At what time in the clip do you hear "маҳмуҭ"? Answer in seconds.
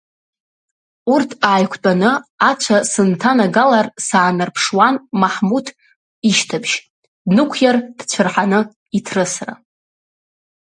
5.19-5.67